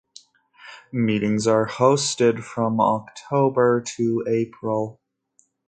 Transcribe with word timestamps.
Meetings 0.91 1.45
are 1.45 1.67
hosted 1.67 2.43
from 2.43 2.79
October 2.81 3.81
to 3.97 4.25
April. 4.27 4.99